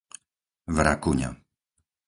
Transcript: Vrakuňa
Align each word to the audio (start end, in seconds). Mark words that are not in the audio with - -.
Vrakuňa 0.75 1.29